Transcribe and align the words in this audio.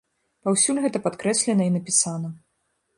Паўсюль 0.49 0.79
гэта 0.87 1.03
падкрэслена 1.05 1.63
і 1.71 1.75
напісана. 1.77 2.37